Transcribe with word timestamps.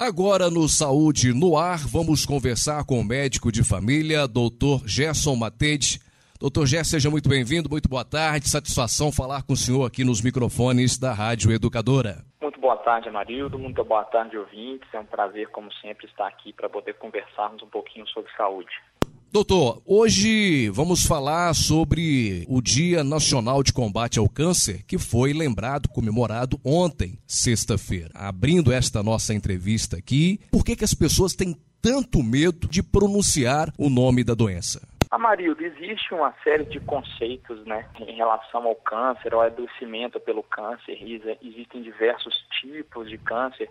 Agora 0.00 0.48
no 0.48 0.66
Saúde 0.66 1.34
no 1.34 1.58
Ar, 1.58 1.80
vamos 1.86 2.24
conversar 2.24 2.86
com 2.86 2.98
o 2.98 3.04
médico 3.04 3.52
de 3.52 3.62
família, 3.62 4.26
Dr. 4.26 4.86
Gerson 4.86 5.36
Matede. 5.36 6.00
Doutor 6.40 6.64
Gerson, 6.66 6.92
seja 6.92 7.10
muito 7.10 7.28
bem-vindo, 7.28 7.68
muito 7.68 7.86
boa 7.86 8.02
tarde, 8.02 8.48
satisfação 8.48 9.12
falar 9.12 9.42
com 9.42 9.52
o 9.52 9.56
senhor 9.58 9.84
aqui 9.84 10.02
nos 10.02 10.22
microfones 10.22 10.96
da 10.98 11.12
Rádio 11.12 11.52
Educadora. 11.52 12.24
Muito 12.40 12.58
boa 12.58 12.78
tarde, 12.78 13.10
Amarildo, 13.10 13.58
muito 13.58 13.84
boa 13.84 14.04
tarde, 14.04 14.38
ouvintes. 14.38 14.88
É 14.94 14.98
um 14.98 15.04
prazer, 15.04 15.48
como 15.48 15.70
sempre, 15.74 16.06
estar 16.06 16.28
aqui 16.28 16.50
para 16.50 16.70
poder 16.70 16.94
conversarmos 16.94 17.62
um 17.62 17.68
pouquinho 17.68 18.08
sobre 18.08 18.32
saúde. 18.38 18.72
Doutor, 19.32 19.80
hoje 19.86 20.68
vamos 20.70 21.06
falar 21.06 21.54
sobre 21.54 22.44
o 22.48 22.60
Dia 22.60 23.04
Nacional 23.04 23.62
de 23.62 23.72
Combate 23.72 24.18
ao 24.18 24.28
Câncer, 24.28 24.84
que 24.84 24.98
foi 24.98 25.32
lembrado, 25.32 25.88
comemorado 25.88 26.58
ontem, 26.64 27.16
sexta-feira. 27.28 28.10
Abrindo 28.12 28.72
esta 28.72 29.04
nossa 29.04 29.32
entrevista 29.32 29.96
aqui, 29.96 30.40
por 30.50 30.64
que, 30.64 30.74
que 30.74 30.82
as 30.82 30.94
pessoas 30.94 31.36
têm 31.36 31.54
tanto 31.80 32.24
medo 32.24 32.66
de 32.66 32.82
pronunciar 32.82 33.72
o 33.78 33.88
nome 33.88 34.24
da 34.24 34.34
doença? 34.34 34.80
Amarildo, 35.12 35.62
existe 35.64 36.12
uma 36.12 36.34
série 36.42 36.64
de 36.64 36.80
conceitos 36.80 37.64
né, 37.64 37.88
em 38.00 38.16
relação 38.16 38.66
ao 38.66 38.74
câncer, 38.74 39.32
ao 39.32 39.42
adoecimento 39.42 40.18
pelo 40.18 40.42
câncer. 40.42 40.98
Existem 41.40 41.82
diversos 41.82 42.34
tipos 42.60 43.08
de 43.08 43.16
câncer 43.16 43.70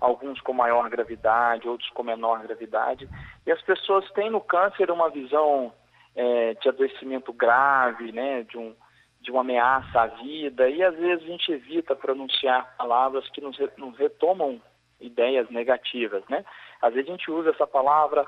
alguns 0.00 0.40
com 0.40 0.52
maior 0.52 0.88
gravidade, 0.88 1.68
outros 1.68 1.90
com 1.90 2.02
menor 2.02 2.40
gravidade. 2.42 3.08
E 3.46 3.52
as 3.52 3.60
pessoas 3.62 4.08
têm 4.12 4.30
no 4.30 4.40
câncer 4.40 4.90
uma 4.90 5.10
visão 5.10 5.72
é, 6.14 6.54
de 6.54 6.68
adoecimento 6.68 7.32
grave, 7.32 8.12
né, 8.12 8.42
de, 8.44 8.58
um, 8.58 8.74
de 9.20 9.30
uma 9.30 9.40
ameaça 9.40 10.00
à 10.00 10.06
vida, 10.06 10.68
e 10.68 10.82
às 10.82 10.94
vezes 10.96 11.24
a 11.24 11.28
gente 11.28 11.52
evita 11.52 11.94
pronunciar 11.94 12.74
palavras 12.76 13.28
que 13.30 13.40
nos, 13.40 13.56
nos 13.76 13.96
retomam 13.98 14.60
ideias 15.00 15.48
negativas. 15.50 16.22
Né? 16.28 16.44
Às 16.80 16.94
vezes 16.94 17.08
a 17.08 17.12
gente 17.12 17.30
usa 17.30 17.50
essa 17.50 17.66
palavra, 17.66 18.26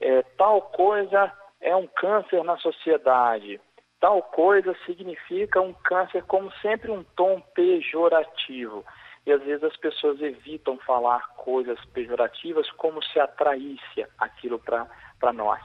é, 0.00 0.22
tal 0.36 0.62
coisa 0.62 1.32
é 1.60 1.74
um 1.74 1.86
câncer 1.86 2.42
na 2.42 2.56
sociedade. 2.58 3.60
Tal 4.00 4.22
coisa 4.22 4.74
significa 4.86 5.60
um 5.60 5.74
câncer 5.74 6.24
como 6.24 6.50
sempre 6.62 6.90
um 6.90 7.04
tom 7.14 7.40
pejorativo 7.54 8.82
e 9.30 9.32
às 9.32 9.42
vezes 9.44 9.62
as 9.62 9.76
pessoas 9.76 10.20
evitam 10.20 10.76
falar 10.78 11.20
coisas 11.36 11.78
pejorativas 11.94 12.68
como 12.72 13.00
se 13.00 13.20
atraísse 13.20 14.04
aquilo 14.18 14.58
para 14.58 15.32
nós. 15.32 15.62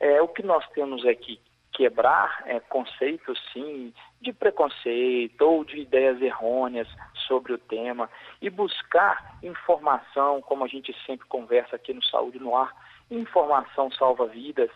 É, 0.00 0.20
o 0.20 0.26
que 0.26 0.42
nós 0.42 0.68
temos 0.70 1.04
é 1.04 1.14
que 1.14 1.40
quebrar 1.72 2.42
é, 2.46 2.58
conceitos, 2.58 3.38
sim, 3.52 3.94
de 4.20 4.32
preconceito 4.32 5.40
ou 5.42 5.64
de 5.64 5.78
ideias 5.78 6.20
errôneas 6.20 6.88
sobre 7.28 7.52
o 7.52 7.58
tema 7.58 8.10
e 8.42 8.50
buscar 8.50 9.38
informação, 9.40 10.42
como 10.42 10.64
a 10.64 10.68
gente 10.68 10.92
sempre 11.06 11.28
conversa 11.28 11.76
aqui 11.76 11.94
no 11.94 12.02
Saúde 12.02 12.40
no 12.40 12.56
Ar, 12.56 12.74
informação 13.08 13.88
salva 13.92 14.26
vidas, 14.26 14.70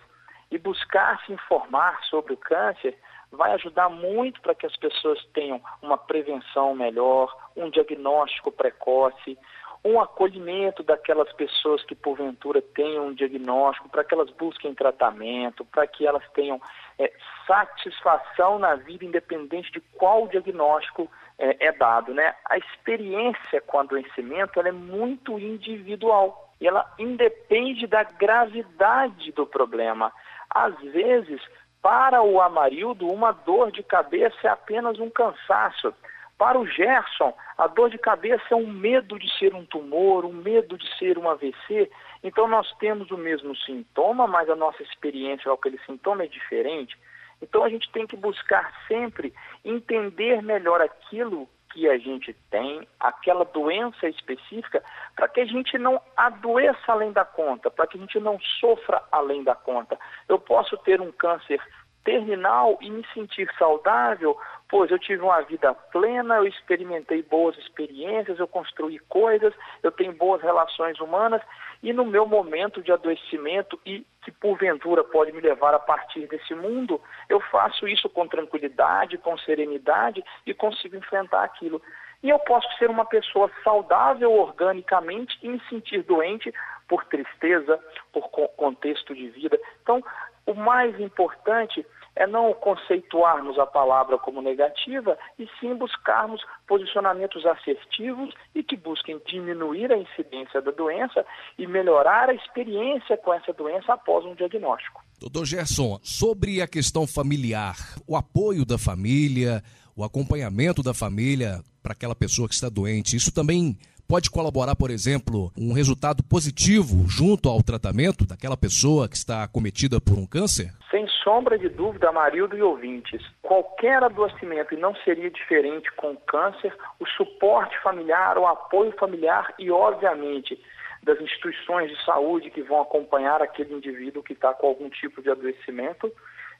e 0.53 0.59
buscar 0.59 1.21
se 1.27 1.33
informar 1.33 2.01
sobre 2.05 2.35
o 2.35 2.37
câncer 2.37 2.97
vai 3.33 3.53
ajudar 3.53 3.89
muito 3.89 4.41
para 4.41 4.55
que 4.55 4.67
as 4.67 4.77
pessoas 4.77 5.25
tenham 5.33 5.61
uma 5.83 5.97
prevenção 5.97 6.75
melhor, 6.75 7.35
um 7.57 7.71
diagnóstico 7.71 8.51
precoce, 8.51 9.39
um 9.85 10.01
acolhimento 10.01 10.83
daquelas 10.83 11.33
pessoas 11.33 11.83
que 11.85 11.95
porventura 11.95 12.61
tenham 12.61 13.07
um 13.07 13.15
diagnóstico, 13.15 13.89
para 13.89 14.05
que 14.05 14.13
elas 14.13 14.31
busquem 14.31 14.75
tratamento, 14.75 15.65
para 15.65 15.87
que 15.87 16.07
elas 16.07 16.23
tenham 16.35 16.61
é, 16.99 17.11
satisfação 17.47 18.59
na 18.59 18.75
vida, 18.75 19.05
independente 19.05 19.73
de 19.73 19.81
qual 19.81 20.29
diagnóstico 20.29 21.11
é, 21.39 21.69
é 21.69 21.73
dado. 21.73 22.13
Né? 22.13 22.35
A 22.45 22.59
experiência 22.59 23.61
com 23.63 23.81
adoecimento 23.81 24.61
é 24.61 24.73
muito 24.73 25.39
individual 25.39 26.55
e 26.61 26.69
ela 26.69 26.93
independe 26.99 27.87
da 27.87 28.03
gravidade 28.03 29.33
do 29.33 29.47
problema. 29.47 30.13
Às 30.51 30.79
vezes, 30.81 31.41
para 31.83 32.23
o 32.23 32.41
Amarildo, 32.41 33.07
uma 33.09 33.33
dor 33.33 33.71
de 33.73 33.83
cabeça 33.83 34.37
é 34.45 34.49
apenas 34.49 34.99
um 34.99 35.11
cansaço. 35.11 35.95
Para 36.37 36.59
o 36.59 36.67
Gerson, 36.67 37.35
a 37.59 37.67
dor 37.67 37.91
de 37.91 37.99
cabeça 37.99 38.45
é 38.51 38.55
um 38.55 38.67
medo 38.67 39.19
de 39.19 39.31
ser 39.39 39.55
um 39.55 39.65
tumor, 39.65 40.25
um 40.25 40.33
medo 40.33 40.77
de 40.79 40.99
ser 40.99 41.19
um 41.19 41.29
AVC. 41.29 41.91
Então 42.23 42.49
nós 42.49 42.71
temos 42.79 43.11
o 43.11 43.17
mesmo 43.17 43.55
sintoma, 43.57 44.27
mas 44.27 44.49
a 44.49 44.57
nossa 44.57 44.83
experiência 44.83 45.45
com 45.45 45.53
aquele 45.53 45.79
sintoma 45.85 46.25
é 46.25 46.27
diferente. 46.27 46.97
Então 47.43 47.63
a 47.63 47.69
gente 47.69 47.91
tem 47.93 48.07
que 48.07 48.17
buscar 48.17 48.73
sempre 48.87 49.33
entender 49.65 50.43
melhor 50.43 50.81
aquilo 50.81 51.49
que 51.73 51.89
a 51.89 51.97
gente 51.99 52.35
tem, 52.51 52.87
aquela 52.99 53.45
doença 53.45 54.09
específica, 54.09 54.83
para 55.15 55.29
que 55.29 55.41
a 55.41 55.47
gente 55.47 55.79
não 55.79 56.01
adoeça 56.17 56.93
além 56.93 57.13
da 57.13 57.25
conta, 57.25 57.71
para 57.71 57.87
que 57.87 57.97
a 57.97 58.01
gente 58.01 58.19
não 58.19 58.39
sofra 58.61 59.03
além 59.11 59.43
da 59.45 59.55
conta. 59.55 59.99
Eu 60.29 60.39
posso 60.39 60.77
ter 60.79 61.01
um 61.01 61.13
câncer 61.13 61.61
terminal 62.05 62.79
e 62.81 62.91
me 62.91 63.07
sentir 63.13 63.49
saudável, 63.59 64.37
pois 64.69 64.91
eu 64.91 64.99
tive 64.99 65.23
uma 65.23 65.41
vida 65.43 65.75
plena, 65.75 66.37
eu 66.37 66.47
experimentei 66.47 67.23
boas 67.23 67.57
experiências, 67.59 68.39
eu 68.39 68.49
construí 68.49 68.99
coisas, 69.01 69.53
eu 69.83 69.93
tenho 69.93 70.13
boas 70.13 70.41
relações 70.43 70.99
humanas 70.99 71.43
e 71.83 71.93
no 71.93 72.05
meu 72.05 72.27
momento 72.27 72.83
de 72.83 72.93
adoecimento 72.93 73.79
e 73.85 74.05
que 74.23 74.31
porventura 74.31 75.03
pode 75.03 75.33
me 75.33 75.41
levar 75.41 75.75
a 75.75 75.79
partir 75.79 76.27
desse 76.27 76.55
mundo, 76.55 77.01
eu 77.29 77.41
faço 77.41 77.89
isso 77.89 78.09
com 78.09 78.29
tranquilidade, 78.29 79.19
com 79.19 79.37
serenidade 79.39 80.23
e 80.47 80.53
consigo 80.53 80.97
enfrentar 80.97 81.45
aquilo. 81.45 81.81
E 82.23 82.29
eu 82.29 82.39
posso 82.41 82.69
ser 82.77 82.91
uma 82.91 83.07
pessoa 83.07 83.51
saudável 83.65 84.31
organicamente 84.33 85.39
e 85.43 85.49
me 85.49 85.61
sentir 85.69 86.03
doente 86.03 86.53
por 86.87 87.05
tristeza, 87.07 87.83
por 88.13 88.29
contexto 88.29 89.15
de 89.15 89.29
vida. 89.31 89.59
Então, 89.83 90.05
o 90.47 90.55
mais 90.55 90.99
importante 91.01 91.87
é 92.17 92.27
não 92.27 92.53
conceituarmos 92.55 93.59
a 93.59 93.67
palavra 93.67 94.19
como 94.19 94.43
negativa 94.43 95.17
e 95.39 95.49
sim 95.59 95.75
buscarmos 95.75 96.43
posicionamentos 96.67 97.45
assertivos 97.47 98.35
e 98.55 98.63
que 98.63 98.77
busquem 98.77 99.21
diminuir 99.27 99.93
a 99.93 99.97
incidência 99.97 100.61
da 100.61 100.71
doença 100.71 101.25
e 101.59 101.67
melhorar 101.67 102.29
a 102.29 102.35
experiência 102.35 103.17
com 103.17 103.33
essa 103.33 103.53
doença 103.53 103.95
após 103.95 104.25
um 104.25 104.35
diagnóstico. 104.35 105.03
Doutor 105.19 105.45
Gerson, 105.45 105.99
sobre 106.03 106.63
a 106.63 106.69
questão 106.69 107.07
familiar, 107.07 107.77
o 108.07 108.17
apoio 108.17 108.65
da 108.65 108.79
família, 108.79 109.63
o 109.97 110.05
acompanhamento 110.05 110.83
da 110.83 110.95
família 110.95 111.63
para 111.83 111.93
aquela 111.93 112.15
pessoa 112.15 112.49
que 112.49 112.55
está 112.55 112.69
doente, 112.69 113.17
isso 113.17 113.33
também 113.33 113.77
pode 114.11 114.29
colaborar, 114.29 114.75
por 114.75 114.91
exemplo, 114.91 115.53
um 115.57 115.73
resultado 115.73 116.21
positivo 116.25 117.07
junto 117.07 117.49
ao 117.49 117.63
tratamento 117.63 118.27
daquela 118.27 118.57
pessoa 118.57 119.09
que 119.09 119.15
está 119.15 119.45
acometida 119.45 120.01
por 120.01 120.19
um 120.19 120.27
câncer? 120.27 120.73
Sem 120.91 121.07
sombra 121.23 121.57
de 121.57 121.69
dúvida, 121.69 122.09
Amarildo 122.09 122.59
e 122.59 122.63
ouvintes, 122.63 123.23
qualquer 123.41 124.03
adoecimento, 124.03 124.75
e 124.75 124.77
não 124.77 124.97
seria 125.05 125.31
diferente 125.31 125.89
com 125.93 126.17
câncer, 126.17 126.77
o 126.99 127.07
suporte 127.07 127.81
familiar, 127.85 128.37
o 128.37 128.49
apoio 128.49 128.91
familiar 128.99 129.55
e, 129.61 129.71
obviamente, 129.71 130.61
das 131.05 131.21
instituições 131.21 131.89
de 131.89 132.05
saúde 132.05 132.51
que 132.51 132.63
vão 132.63 132.83
acompanhar 132.83 133.41
aquele 133.41 133.73
indivíduo 133.73 134.25
que 134.25 134.33
está 134.33 134.53
com 134.53 134.67
algum 134.67 134.91
tipo 134.91 135.23
de 135.23 135.31
adoecimento, 135.31 136.11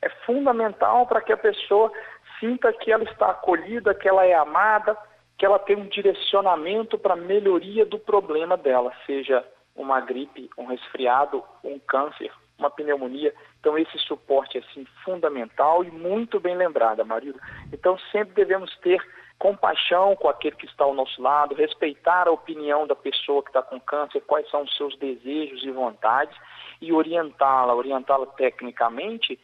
é 0.01 0.09
fundamental 0.25 1.05
para 1.05 1.21
que 1.21 1.33
a 1.33 1.37
pessoa 1.37 1.91
sinta 2.39 2.73
que 2.73 2.93
ela 2.93 3.03
está 3.03 3.31
acolhida, 3.31 3.93
que 3.93 4.09
ela 4.09 4.25
é 4.25 4.35
amada, 4.35 4.97
que 5.41 5.47
ela 5.47 5.59
tem 5.59 5.75
um 5.75 5.89
direcionamento 5.89 6.99
para 6.99 7.17
melhoria 7.17 7.87
do 7.87 7.99
problema 7.99 8.59
dela, 8.59 8.93
seja 9.07 9.43
uma 9.75 9.99
gripe, 9.99 10.51
um 10.59 10.67
resfriado, 10.67 11.43
um 11.65 11.79
câncer, 11.79 12.31
uma 12.59 12.69
pneumonia. 12.69 13.35
Então 13.59 13.79
esse 13.79 13.99
suporte 14.01 14.59
é 14.59 14.61
assim 14.61 14.85
fundamental 15.03 15.83
e 15.83 15.91
muito 15.91 16.39
bem 16.39 16.55
lembrado, 16.55 17.07
marido. 17.07 17.41
Então 17.73 17.97
sempre 18.13 18.35
devemos 18.35 18.77
ter 18.81 19.03
compaixão 19.39 20.15
com 20.15 20.29
aquele 20.29 20.57
que 20.57 20.67
está 20.67 20.85
ao 20.85 20.93
nosso 20.93 21.23
lado, 21.23 21.55
respeitar 21.55 22.29
a 22.29 22.33
opinião 22.33 22.87
da 22.87 22.95
pessoa 22.95 23.43
que 23.43 23.49
está 23.49 23.63
com 23.63 23.81
câncer, 23.81 24.21
quais 24.27 24.47
são 24.51 24.65
os 24.65 24.77
seus 24.77 24.95
desejos 24.99 25.65
e 25.65 25.71
vontades 25.71 26.37
e 26.81 26.93
orientá-la, 26.93 27.75
orientá-la 27.75 28.27
tecnicamente 28.27 29.39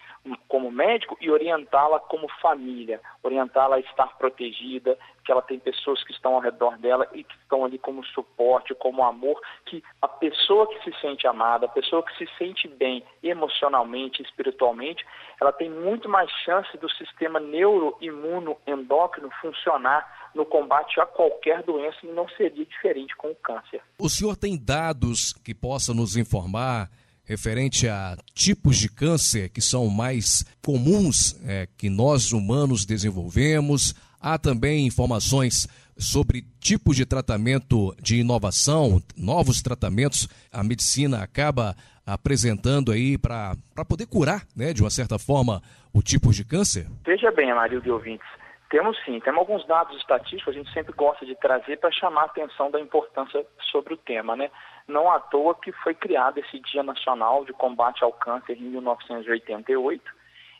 como 0.48 0.70
médico 0.70 1.16
e 1.20 1.30
orientá-la 1.30 2.00
como 2.00 2.28
família, 2.40 3.00
orientá-la 3.22 3.76
a 3.76 3.80
estar 3.80 4.16
protegida, 4.16 4.98
que 5.24 5.30
ela 5.30 5.42
tem 5.42 5.58
pessoas 5.58 6.02
que 6.04 6.12
estão 6.12 6.34
ao 6.34 6.40
redor 6.40 6.78
dela 6.78 7.06
e 7.12 7.22
que 7.22 7.34
estão 7.36 7.64
ali 7.64 7.78
como 7.78 8.04
suporte, 8.06 8.74
como 8.74 9.04
amor, 9.04 9.40
que 9.66 9.82
a 10.00 10.08
pessoa 10.08 10.66
que 10.68 10.82
se 10.84 11.00
sente 11.00 11.26
amada, 11.26 11.66
a 11.66 11.68
pessoa 11.68 12.02
que 12.02 12.16
se 12.16 12.28
sente 12.38 12.68
bem 12.68 13.04
emocionalmente, 13.22 14.22
espiritualmente, 14.22 15.04
ela 15.40 15.52
tem 15.52 15.68
muito 15.68 16.08
mais 16.08 16.30
chance 16.44 16.76
do 16.78 16.88
sistema 16.90 17.38
neuroimuno 17.38 18.56
endócrino 18.66 19.30
funcionar 19.42 20.30
no 20.34 20.46
combate 20.46 21.00
a 21.00 21.06
qualquer 21.06 21.62
doença 21.62 21.98
e 22.04 22.08
não 22.08 22.28
seria 22.30 22.64
diferente 22.64 23.16
com 23.16 23.30
o 23.30 23.34
câncer. 23.36 23.82
O 23.98 24.08
senhor 24.08 24.36
tem 24.36 24.56
dados 24.56 25.32
que 25.44 25.54
possa 25.54 25.92
nos 25.92 26.16
informar 26.16 26.88
referente 27.26 27.88
a 27.88 28.16
tipos 28.34 28.78
de 28.78 28.88
câncer 28.88 29.50
que 29.50 29.60
são 29.60 29.88
mais 29.88 30.44
comuns 30.64 31.36
é, 31.44 31.68
que 31.76 31.90
nós 31.90 32.32
humanos 32.32 32.86
desenvolvemos, 32.86 33.94
Há 34.20 34.38
também 34.38 34.86
informações 34.86 35.68
sobre 35.96 36.44
tipos 36.58 36.96
de 36.96 37.06
tratamento 37.06 37.94
de 38.02 38.16
inovação, 38.16 39.00
novos 39.16 39.62
tratamentos, 39.62 40.28
a 40.52 40.64
medicina 40.64 41.22
acaba 41.22 41.76
apresentando 42.04 42.90
aí 42.90 43.16
para 43.16 43.56
poder 43.88 44.06
curar, 44.06 44.44
né, 44.56 44.72
de 44.72 44.82
uma 44.82 44.90
certa 44.90 45.16
forma, 45.16 45.62
o 45.92 46.02
tipo 46.02 46.32
de 46.32 46.44
câncer? 46.44 46.88
Veja 47.04 47.30
bem, 47.30 47.50
Amarildo 47.50 47.84
de 47.84 47.90
ouvintes, 47.90 48.26
temos 48.68 48.98
sim, 49.04 49.20
temos 49.20 49.40
alguns 49.40 49.64
dados 49.66 49.96
estatísticos, 49.96 50.54
a 50.54 50.58
gente 50.58 50.72
sempre 50.72 50.92
gosta 50.92 51.24
de 51.24 51.34
trazer 51.36 51.78
para 51.78 51.90
chamar 51.92 52.22
a 52.22 52.26
atenção 52.26 52.70
da 52.70 52.80
importância 52.80 53.46
sobre 53.70 53.94
o 53.94 53.96
tema, 53.96 54.34
né? 54.34 54.50
Não 54.88 55.10
à 55.10 55.20
toa 55.20 55.54
que 55.54 55.70
foi 55.72 55.94
criado 55.94 56.38
esse 56.38 56.58
Dia 56.60 56.82
Nacional 56.82 57.44
de 57.44 57.52
Combate 57.52 58.02
ao 58.02 58.12
Câncer 58.12 58.56
em 58.56 58.64
1988 58.64 60.02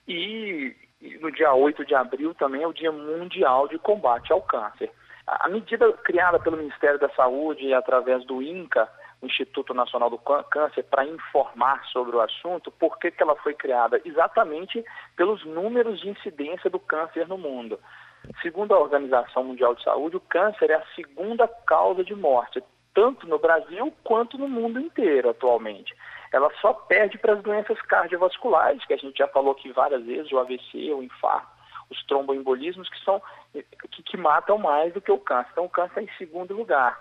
e 0.07 0.75
no 1.21 1.31
dia 1.31 1.53
8 1.53 1.85
de 1.85 1.95
abril 1.95 2.35
também 2.35 2.63
é 2.63 2.67
o 2.67 2.73
Dia 2.73 2.93
Mundial 2.93 3.69
de 3.69 3.79
Combate 3.79 4.33
ao 4.33 4.41
Câncer. 4.41 4.91
A 5.27 5.49
medida 5.49 5.93
criada 5.93 6.39
pelo 6.39 6.57
Ministério 6.57 6.99
da 7.01 7.09
Saúde 7.11 7.75
através 7.75 8.25
do 8.25 8.41
INCA, 8.41 8.89
Instituto 9.27 9.75
Nacional 9.75 10.11
do 10.11 10.19
Câncer, 10.19 10.83
para 10.85 11.05
informar 11.05 11.85
sobre 11.87 12.17
o 12.17 12.21
assunto, 12.21 12.71
por 12.71 12.99
que, 12.99 13.13
ela 13.19 13.37
foi 13.37 13.55
criada? 13.55 14.01
Exatamente 14.05 14.85
pelos 15.17 15.45
números 15.45 16.01
de 16.01 16.09
incidência 16.09 16.71
do 16.71 16.79
câncer 16.79 17.29
no 17.29 17.37
mundo. 17.37 17.79
Segundo 18.43 18.75
a 18.75 18.81
Organização 18.81 19.45
Mundial 19.45 19.75
de 19.75 19.83
Saúde, 19.83 20.17
o 20.17 20.21
câncer 20.21 20.71
é 20.71 20.75
a 20.75 20.87
segunda 20.95 21.47
causa 21.67 22.03
de 22.03 22.15
morte, 22.15 22.63
tanto 22.95 23.27
no 23.27 23.39
Brasil 23.39 23.93
quanto 24.03 24.39
no 24.39 24.49
mundo 24.49 24.81
inteiro 24.81 25.31
atualmente. 25.31 25.95
Ela 26.33 26.51
só 26.61 26.73
perde 26.73 27.19
para 27.19 27.35
as 27.35 27.43
doenças 27.43 27.81
cardiovasculares, 27.83 28.85
que 28.85 28.95
a 28.95 28.97
gente 28.97 29.19
já 29.19 29.29
falou 29.29 29.53
aqui 29.53 29.71
várias 29.73 30.03
vezes, 30.05 30.33
o 30.33 30.39
AVC, 30.39 30.93
o 30.93 31.03
infarto 31.03 31.57
os 31.91 32.05
tromboembolismos 32.07 32.89
que 32.89 33.05
são 33.05 33.23
que, 33.53 34.03
que, 34.03 34.17
matam 34.17 34.59
mais 34.59 34.93
do 34.93 35.01
que 35.01 35.13
o 35.13 35.19
câncer. 35.19 35.51
Então 35.53 35.65
o 35.65 35.71
câncer 35.71 36.01
é 36.01 36.03
em 36.03 36.11
segundo 36.19 36.55
lugar. 36.55 36.99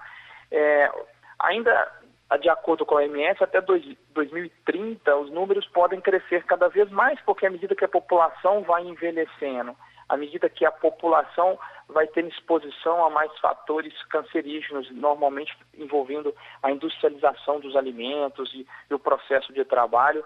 É, 0.52 0.92
ainda 1.40 1.92
de 2.40 2.50
acordo 2.50 2.86
com 2.86 2.96
a 2.96 3.02
OMS, 3.02 3.44
até 3.44 3.62
dois, 3.62 3.84
2030 4.14 5.16
os 5.18 5.30
números 5.32 5.68
podem 5.68 6.02
crescer 6.02 6.44
cada 6.46 6.68
vez 6.68 6.90
mais, 6.90 7.20
porque 7.22 7.46
à 7.46 7.50
medida 7.50 7.76
que 7.76 7.86
a 7.86 7.90
população 7.90 8.64
vai 8.64 8.84
envelhecendo, 8.84 9.76
à 10.10 10.18
medida 10.18 10.50
que 10.50 10.66
a 10.66 10.72
população 10.72 11.58
vai 11.88 12.08
ter 12.08 12.26
exposição 12.26 13.06
a 13.06 13.10
mais 13.10 13.32
fatores 13.40 13.94
cancerígenos, 14.06 14.90
normalmente 14.92 15.56
envolvendo 15.76 16.34
a 16.62 16.72
industrialização 16.72 17.60
dos 17.60 17.76
alimentos 17.76 18.52
e, 18.54 18.68
e 18.90 18.94
o 18.94 19.00
processo 19.00 19.54
de 19.54 19.64
trabalho, 19.64 20.24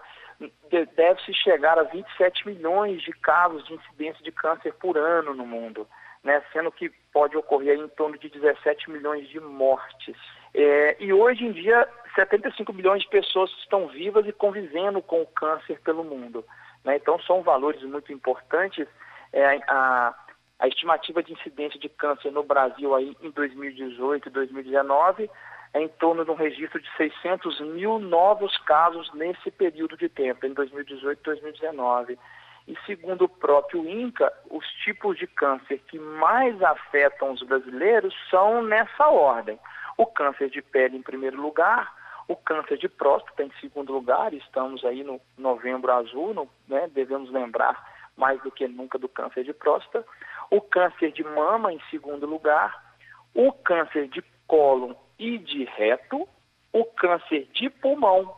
deve-se 0.95 1.33
chegar 1.33 1.77
a 1.77 1.83
27 1.83 2.47
milhões 2.47 3.01
de 3.01 3.11
casos 3.11 3.65
de 3.65 3.73
incidência 3.73 4.23
de 4.23 4.31
câncer 4.31 4.73
por 4.73 4.97
ano 4.97 5.33
no 5.33 5.45
mundo, 5.45 5.87
né? 6.23 6.41
sendo 6.53 6.71
que 6.71 6.89
pode 7.11 7.35
ocorrer 7.35 7.77
em 7.77 7.87
torno 7.89 8.17
de 8.17 8.29
17 8.29 8.89
milhões 8.89 9.27
de 9.27 9.39
mortes. 9.39 10.15
É, 10.53 10.97
e 10.99 11.13
hoje 11.13 11.45
em 11.45 11.51
dia, 11.51 11.87
75 12.15 12.73
milhões 12.73 13.01
de 13.01 13.09
pessoas 13.09 13.51
estão 13.59 13.87
vivas 13.87 14.25
e 14.27 14.31
convivendo 14.31 15.01
com 15.01 15.21
o 15.21 15.27
câncer 15.27 15.79
pelo 15.81 16.03
mundo. 16.03 16.43
Né? 16.83 16.95
Então, 16.95 17.19
são 17.21 17.41
valores 17.41 17.81
muito 17.83 18.11
importantes. 18.11 18.87
É, 19.31 19.59
a, 19.67 20.15
a 20.59 20.67
estimativa 20.67 21.21
de 21.21 21.33
incidência 21.33 21.79
de 21.79 21.89
câncer 21.89 22.31
no 22.31 22.43
Brasil 22.43 22.95
aí 22.95 23.15
em 23.21 23.29
2018 23.31 24.27
e 24.27 24.31
2019 24.31 25.29
é 25.73 25.81
em 25.81 25.87
torno 25.87 26.25
de 26.25 26.31
um 26.31 26.35
registro 26.35 26.81
de 26.81 26.89
600 26.97 27.61
mil 27.61 27.99
novos 27.99 28.57
casos 28.59 29.11
nesse 29.13 29.51
período 29.51 29.95
de 29.95 30.09
tempo, 30.09 30.45
em 30.45 30.53
2018 30.53 31.19
e 31.19 31.23
2019. 31.23 32.19
E 32.67 32.77
segundo 32.85 33.25
o 33.25 33.29
próprio 33.29 33.87
INCA, 33.87 34.31
os 34.49 34.65
tipos 34.83 35.17
de 35.17 35.27
câncer 35.27 35.79
que 35.87 35.97
mais 35.97 36.61
afetam 36.61 37.31
os 37.31 37.41
brasileiros 37.43 38.13
são 38.29 38.61
nessa 38.63 39.07
ordem. 39.07 39.59
O 39.99 40.05
câncer 40.05 40.49
de 40.49 40.61
pele 40.61 40.95
em 40.95 41.01
primeiro 41.01 41.35
lugar, 41.41 41.93
o 42.25 42.33
câncer 42.33 42.77
de 42.77 42.87
próstata 42.87 43.43
em 43.43 43.51
segundo 43.59 43.91
lugar, 43.91 44.33
estamos 44.33 44.85
aí 44.85 45.03
no 45.03 45.19
novembro 45.37 45.91
azul, 45.91 46.33
no, 46.33 46.49
né, 46.69 46.89
devemos 46.93 47.29
lembrar 47.29 47.75
mais 48.15 48.41
do 48.41 48.49
que 48.49 48.65
nunca 48.65 48.97
do 48.97 49.09
câncer 49.09 49.43
de 49.43 49.51
próstata, 49.51 50.05
o 50.49 50.61
câncer 50.61 51.11
de 51.11 51.21
mama 51.21 51.73
em 51.73 51.81
segundo 51.91 52.25
lugar, 52.25 52.95
o 53.35 53.51
câncer 53.51 54.07
de 54.07 54.23
cólon 54.47 54.93
e 55.19 55.37
de 55.37 55.65
reto, 55.65 56.25
o 56.71 56.85
câncer 56.85 57.49
de 57.51 57.69
pulmão 57.69 58.33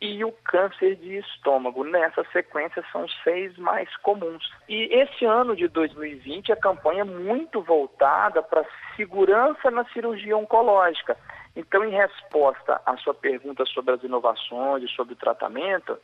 e 0.00 0.24
o 0.24 0.32
câncer 0.44 0.96
de 0.96 1.18
estômago. 1.18 1.84
Nessa 1.84 2.24
sequência 2.32 2.84
são 2.90 3.06
seis 3.22 3.56
mais 3.56 3.88
comuns. 3.98 4.44
E 4.68 4.92
esse 4.92 5.24
ano 5.24 5.54
de 5.54 5.68
2020 5.68 6.52
a 6.52 6.56
campanha 6.56 7.02
é 7.02 7.04
muito 7.04 7.62
voltada 7.62 8.42
para 8.42 8.64
segurança 8.96 9.70
na 9.70 9.84
cirurgia 9.86 10.36
oncológica. 10.36 11.16
Então, 11.56 11.84
em 11.84 11.90
resposta 11.90 12.80
à 12.84 12.96
sua 12.96 13.14
pergunta 13.14 13.64
sobre 13.66 13.94
as 13.94 14.02
inovações 14.02 14.82
e 14.82 14.88
sobre 14.88 15.14
o 15.14 15.16
tratamento, 15.16 15.96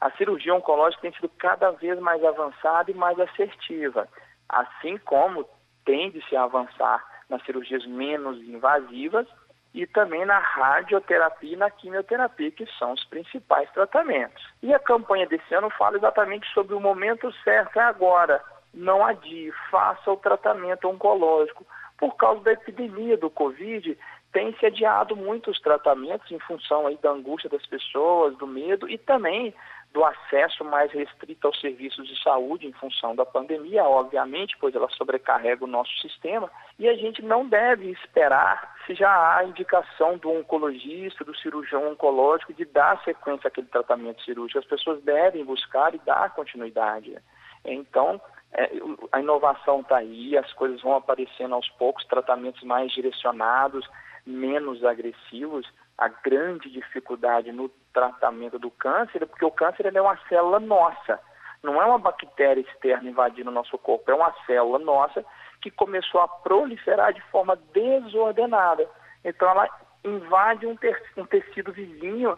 a 0.00 0.10
cirurgia 0.12 0.54
oncológica 0.54 1.02
tem 1.02 1.12
sido 1.12 1.28
cada 1.38 1.70
vez 1.70 1.98
mais 2.00 2.24
avançada 2.24 2.90
e 2.90 2.94
mais 2.94 3.18
assertiva, 3.18 4.08
assim 4.48 4.96
como 4.98 5.48
tende-se 5.84 6.36
a 6.36 6.44
avançar 6.44 7.04
nas 7.28 7.42
cirurgias 7.44 7.86
menos 7.86 8.38
invasivas 8.42 9.26
e 9.74 9.86
também 9.86 10.24
na 10.24 10.38
radioterapia 10.38 11.54
e 11.54 11.56
na 11.56 11.70
quimioterapia, 11.70 12.50
que 12.50 12.66
são 12.78 12.92
os 12.92 13.04
principais 13.04 13.70
tratamentos. 13.70 14.44
E 14.62 14.72
a 14.72 14.78
campanha 14.78 15.26
desse 15.26 15.54
ano 15.54 15.70
fala 15.70 15.96
exatamente 15.96 16.46
sobre 16.52 16.74
o 16.74 16.80
momento 16.80 17.32
certo, 17.42 17.78
é 17.78 17.82
agora. 17.82 18.42
Não 18.74 19.04
adie, 19.04 19.52
faça 19.70 20.10
o 20.10 20.16
tratamento 20.16 20.88
oncológico. 20.88 21.66
Por 22.02 22.16
causa 22.16 22.42
da 22.42 22.50
epidemia 22.50 23.16
do 23.16 23.30
Covid, 23.30 23.96
tem 24.32 24.52
se 24.56 24.66
adiado 24.66 25.14
muitos 25.14 25.60
tratamentos 25.60 26.28
em 26.32 26.38
função 26.40 26.88
aí 26.88 26.98
da 27.00 27.12
angústia 27.12 27.48
das 27.48 27.64
pessoas, 27.64 28.36
do 28.38 28.44
medo 28.44 28.88
e 28.88 28.98
também 28.98 29.54
do 29.92 30.04
acesso 30.04 30.64
mais 30.64 30.90
restrito 30.90 31.46
aos 31.46 31.60
serviços 31.60 32.08
de 32.08 32.20
saúde 32.20 32.66
em 32.66 32.72
função 32.72 33.14
da 33.14 33.24
pandemia, 33.24 33.84
obviamente, 33.84 34.56
pois 34.58 34.74
ela 34.74 34.88
sobrecarrega 34.88 35.64
o 35.64 35.68
nosso 35.68 35.96
sistema, 36.00 36.50
e 36.76 36.88
a 36.88 36.94
gente 36.94 37.22
não 37.22 37.46
deve 37.46 37.88
esperar 37.92 38.74
se 38.84 38.96
já 38.96 39.36
há 39.36 39.44
indicação 39.44 40.18
do 40.18 40.28
oncologista, 40.28 41.24
do 41.24 41.36
cirurgião 41.36 41.92
oncológico 41.92 42.52
de 42.52 42.64
dar 42.64 43.00
sequência 43.04 43.46
àquele 43.46 43.68
tratamento 43.68 44.20
cirúrgico. 44.22 44.58
As 44.58 44.66
pessoas 44.66 45.00
devem 45.04 45.44
buscar 45.44 45.94
e 45.94 45.98
dar 45.98 46.34
continuidade. 46.34 47.16
Então, 47.64 48.20
é, 48.54 48.70
a 49.10 49.20
inovação 49.20 49.80
está 49.80 49.98
aí, 49.98 50.36
as 50.36 50.52
coisas 50.52 50.80
vão 50.82 50.94
aparecendo 50.94 51.54
aos 51.54 51.68
poucos, 51.70 52.04
tratamentos 52.06 52.62
mais 52.62 52.92
direcionados, 52.92 53.88
menos 54.26 54.84
agressivos, 54.84 55.66
a 55.96 56.08
grande 56.08 56.70
dificuldade 56.70 57.52
no 57.52 57.68
tratamento 57.92 58.58
do 58.58 58.70
câncer 58.70 59.22
é 59.22 59.26
porque 59.26 59.44
o 59.44 59.50
câncer 59.50 59.94
é 59.94 60.00
uma 60.00 60.16
célula 60.28 60.60
nossa, 60.60 61.20
não 61.62 61.80
é 61.80 61.86
uma 61.86 61.98
bactéria 61.98 62.60
externa 62.60 63.08
invadindo 63.08 63.50
o 63.50 63.54
nosso 63.54 63.78
corpo, 63.78 64.10
é 64.10 64.14
uma 64.14 64.34
célula 64.46 64.78
nossa 64.78 65.24
que 65.60 65.70
começou 65.70 66.20
a 66.20 66.28
proliferar 66.28 67.12
de 67.12 67.20
forma 67.30 67.56
desordenada. 67.72 68.88
Então 69.24 69.48
ela 69.48 69.68
invade 70.04 70.66
um, 70.66 70.76
um 71.16 71.24
tecido 71.24 71.72
vizinho 71.72 72.36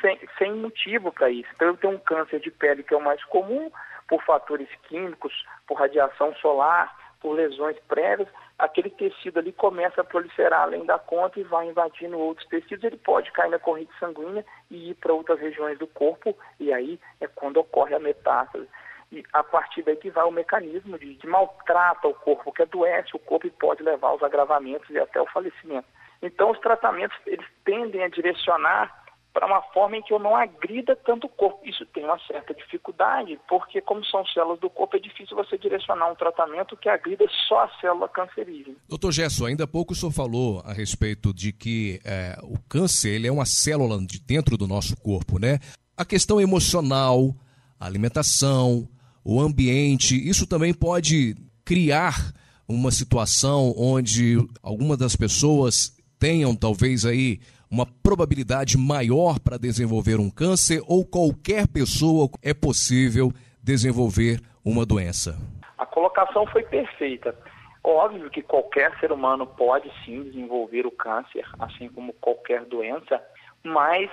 sem, 0.00 0.18
sem 0.36 0.52
motivo 0.54 1.12
para 1.12 1.30
isso. 1.30 1.48
Então 1.54 1.68
eu 1.68 1.76
tenho 1.76 1.94
um 1.94 1.98
câncer 1.98 2.40
de 2.40 2.50
pele 2.50 2.82
que 2.82 2.92
é 2.92 2.96
o 2.96 3.04
mais 3.04 3.22
comum, 3.24 3.70
por 4.08 4.22
fatores 4.22 4.68
químicos, 4.88 5.32
por 5.66 5.78
radiação 5.78 6.34
solar, 6.36 6.94
por 7.20 7.32
lesões 7.32 7.78
prévias, 7.88 8.28
aquele 8.58 8.90
tecido 8.90 9.38
ali 9.38 9.50
começa 9.50 10.02
a 10.02 10.04
proliferar 10.04 10.62
além 10.62 10.84
da 10.84 10.98
conta 10.98 11.40
e 11.40 11.42
vai 11.42 11.66
invadindo 11.68 12.18
outros 12.18 12.46
tecidos, 12.48 12.84
ele 12.84 12.98
pode 12.98 13.32
cair 13.32 13.50
na 13.50 13.58
corrente 13.58 13.90
sanguínea 13.98 14.44
e 14.70 14.90
ir 14.90 14.94
para 14.96 15.12
outras 15.12 15.40
regiões 15.40 15.78
do 15.78 15.86
corpo, 15.86 16.36
e 16.60 16.72
aí 16.72 17.00
é 17.20 17.26
quando 17.26 17.56
ocorre 17.56 17.94
a 17.94 17.98
metástase. 17.98 18.68
E 19.10 19.24
a 19.32 19.42
partir 19.42 19.82
daí 19.82 19.96
que 19.96 20.10
vai 20.10 20.24
o 20.24 20.30
mecanismo 20.30 20.98
de, 20.98 21.14
de 21.14 21.26
maltrata 21.26 22.08
o 22.08 22.14
corpo, 22.14 22.52
que 22.52 22.62
adoece 22.62 23.16
o 23.16 23.18
corpo 23.18 23.46
e 23.46 23.50
pode 23.50 23.82
levar 23.82 24.08
aos 24.08 24.22
agravamentos 24.22 24.90
e 24.90 24.98
até 24.98 25.20
o 25.20 25.26
falecimento. 25.26 25.86
Então, 26.20 26.50
os 26.50 26.58
tratamentos, 26.60 27.16
eles 27.26 27.46
tendem 27.64 28.02
a 28.02 28.08
direcionar 28.08 29.03
para 29.34 29.46
uma 29.46 29.60
forma 29.72 29.96
em 29.96 30.02
que 30.02 30.12
eu 30.14 30.20
não 30.20 30.36
agrida 30.36 30.94
tanto 30.94 31.26
o 31.26 31.28
corpo. 31.28 31.68
Isso 31.68 31.84
tem 31.86 32.04
uma 32.04 32.18
certa 32.20 32.54
dificuldade, 32.54 33.36
porque 33.48 33.80
como 33.80 34.04
são 34.04 34.24
células 34.26 34.60
do 34.60 34.70
corpo, 34.70 34.96
é 34.96 35.00
difícil 35.00 35.36
você 35.36 35.58
direcionar 35.58 36.10
um 36.10 36.14
tratamento 36.14 36.76
que 36.76 36.88
agrida 36.88 37.26
só 37.48 37.64
a 37.64 37.80
célula 37.80 38.08
cancerígena. 38.08 38.76
Doutor 38.88 39.10
Gerson, 39.10 39.46
ainda 39.46 39.64
há 39.64 39.66
pouco 39.66 39.92
o 39.92 39.96
senhor 39.96 40.12
falou 40.12 40.62
a 40.64 40.72
respeito 40.72 41.34
de 41.34 41.52
que 41.52 42.00
é, 42.04 42.38
o 42.44 42.56
câncer 42.68 43.10
ele 43.10 43.26
é 43.26 43.32
uma 43.32 43.44
célula 43.44 43.98
de 43.98 44.20
dentro 44.20 44.56
do 44.56 44.68
nosso 44.68 44.96
corpo, 44.96 45.40
né? 45.40 45.58
A 45.96 46.04
questão 46.04 46.40
emocional, 46.40 47.34
a 47.78 47.86
alimentação, 47.86 48.88
o 49.24 49.40
ambiente, 49.40 50.16
isso 50.28 50.46
também 50.46 50.72
pode 50.72 51.34
criar 51.64 52.32
uma 52.68 52.92
situação 52.92 53.74
onde 53.76 54.36
algumas 54.62 54.96
das 54.96 55.16
pessoas 55.16 55.96
tenham 56.20 56.54
talvez 56.54 57.04
aí 57.04 57.40
uma 57.74 57.86
probabilidade 58.04 58.78
maior 58.78 59.40
para 59.40 59.58
desenvolver 59.58 60.20
um 60.20 60.30
câncer 60.30 60.80
ou 60.86 61.04
qualquer 61.04 61.66
pessoa 61.66 62.30
é 62.40 62.54
possível 62.54 63.32
desenvolver 63.60 64.38
uma 64.64 64.86
doença? 64.86 65.36
A 65.76 65.84
colocação 65.84 66.46
foi 66.46 66.62
perfeita. 66.62 67.36
Óbvio 67.82 68.30
que 68.30 68.42
qualquer 68.42 68.96
ser 69.00 69.10
humano 69.10 69.44
pode 69.44 69.90
sim 70.04 70.22
desenvolver 70.22 70.86
o 70.86 70.90
câncer, 70.92 71.44
assim 71.58 71.88
como 71.88 72.12
qualquer 72.12 72.64
doença, 72.64 73.20
mas 73.64 74.08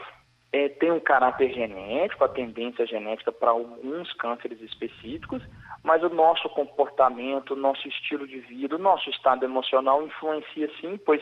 é, 0.51 0.68
tem 0.68 0.91
um 0.91 1.00
caráter 1.00 1.53
genético, 1.53 2.24
a 2.24 2.30
tendência 2.30 2.88
genética 2.88 3.32
para 3.32 3.51
alguns 3.51 4.12
cânceres 4.13 4.60
específicos, 4.60 5.44
mas 5.84 6.01
o 6.01 6.10
nosso 6.10 6.50
comportamento, 6.50 7.53
o 7.53 7.56
nosso 7.56 7.88
estilo 7.88 8.27
de 8.27 8.39
vida, 8.39 8.75
o 8.75 8.80
nosso 8.80 9.08
estado 9.12 9.46
emocional 9.46 10.03
influencia 10.03 10.68
sim, 10.82 11.00
pois 11.06 11.22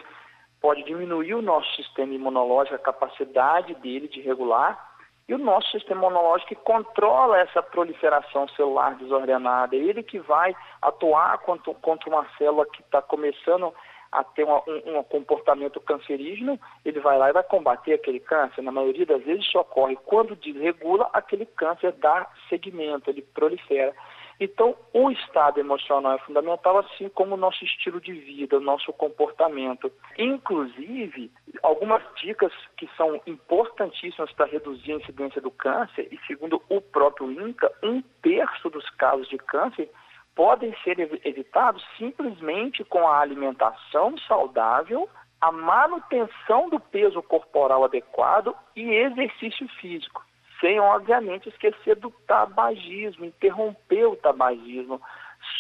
pode 0.62 0.84
diminuir 0.84 1.36
o 1.36 1.42
nosso 1.42 1.74
sistema 1.76 2.14
imunológico, 2.14 2.76
a 2.76 2.80
capacidade 2.80 3.74
dele 3.76 4.08
de 4.08 4.22
regular, 4.22 4.88
e 5.28 5.34
o 5.34 5.38
nosso 5.38 5.70
sistema 5.70 6.02
imunológico 6.02 6.50
que 6.50 6.56
controla 6.56 7.40
essa 7.40 7.62
proliferação 7.62 8.48
celular 8.50 8.96
desordenada, 8.96 9.76
é 9.76 9.80
ele 9.80 10.02
que 10.02 10.20
vai 10.20 10.56
atuar 10.82 11.38
contra, 11.40 11.74
contra 11.76 12.10
uma 12.10 12.28
célula 12.38 12.66
que 12.66 12.82
está 12.82 13.02
começando 13.02 13.74
a 14.12 14.24
ter 14.24 14.44
uma, 14.44 14.62
um, 14.68 14.98
um, 14.98 15.04
comportamento 15.04 15.80
cancerígeno, 15.80 16.60
ele 16.84 17.00
vai 17.00 17.18
lá 17.18 17.30
e 17.30 17.34
vai 17.34 17.44
combater 17.44 17.94
aquele 17.94 18.20
câncer. 18.20 18.62
Na 18.62 18.72
maioria 18.72 19.06
das 19.06 19.24
vezes 19.24 19.46
isso 19.46 19.60
ocorre 19.60 19.96
quando 19.98 20.36
desregula, 20.36 21.10
aquele 21.14 21.46
câncer 21.46 21.92
dá 21.94 22.28
segmento, 22.50 23.10
ele 23.10 23.22
prolifera. 23.22 23.94
Então, 24.40 24.74
o 24.94 25.12
estado 25.12 25.60
emocional 25.60 26.14
é 26.14 26.20
fundamental, 26.20 26.78
assim 26.78 27.10
como 27.10 27.36
o 27.36 27.38
nosso 27.38 27.64
estilo 27.66 28.00
de 28.00 28.14
vida, 28.14 28.58
o 28.58 28.62
nosso 28.62 28.94
comportamento. 28.94 29.92
Inclusive, 30.18 31.30
algumas 31.62 32.02
dicas 32.16 32.54
que 32.78 32.90
são 32.96 33.20
importantíssimas 33.28 34.32
para 34.32 34.46
reduzir 34.46 34.94
a 34.94 34.96
incidência 34.96 35.42
do 35.42 35.52
câncer, 35.52 36.08
e 36.10 36.18
segundo 36.26 36.62
o 36.70 36.80
próprio 36.80 37.30
INCA, 37.30 37.70
um 37.84 38.02
terço 38.22 38.70
dos 38.70 38.90
casos 38.92 39.28
de 39.28 39.38
câncer 39.38 39.92
podem 40.34 40.74
ser 40.86 40.98
evitados 41.26 41.86
simplesmente 41.98 42.86
com 42.86 43.06
a 43.06 43.20
alimentação 43.20 44.18
saudável, 44.20 45.10
a 45.42 45.52
manutenção 45.52 46.70
do 46.70 46.80
peso 46.80 47.22
corporal 47.22 47.84
adequado 47.84 48.56
e 48.74 48.90
exercício 48.90 49.68
físico 49.82 50.29
sem, 50.60 50.80
obviamente, 50.80 51.50
esquecer 51.50 51.96
do 51.96 52.12
tabagismo, 52.28 53.26
interromper 53.26 54.08
o 54.08 54.16
tabagismo. 54.16 55.02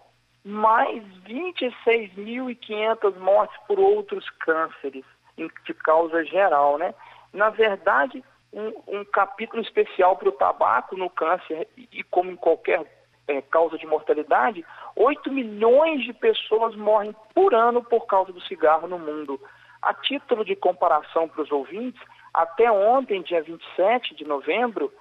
mais 0.44 1.04
26.500 1.24 3.16
mortes 3.18 3.56
por 3.66 3.78
outros 3.78 4.28
cânceres 4.40 5.04
de 5.36 5.74
causa 5.74 6.24
geral, 6.24 6.78
né? 6.78 6.92
Na 7.32 7.50
verdade, 7.50 8.24
um, 8.52 8.72
um 8.88 9.04
capítulo 9.04 9.62
especial 9.62 10.16
para 10.16 10.28
o 10.28 10.32
tabaco 10.32 10.96
no 10.96 11.08
câncer 11.08 11.68
e 11.76 12.02
como 12.04 12.32
em 12.32 12.36
qualquer 12.36 12.84
é, 13.30 13.40
causa 13.42 13.78
de 13.78 13.86
mortalidade, 13.86 14.64
8 14.96 15.30
milhões 15.30 16.04
de 16.04 16.12
pessoas 16.12 16.74
morrem 16.74 17.14
por 17.34 17.54
ano 17.54 17.82
por 17.82 18.06
causa 18.06 18.32
do 18.32 18.40
cigarro 18.42 18.88
no 18.88 18.98
mundo. 18.98 19.40
A 19.80 19.94
título 19.94 20.44
de 20.44 20.56
comparação 20.56 21.28
para 21.28 21.42
os 21.42 21.52
ouvintes, 21.52 22.00
até 22.34 22.70
ontem, 22.70 23.22
dia 23.22 23.42
27 23.42 24.14
de 24.14 24.24
novembro, 24.24 24.92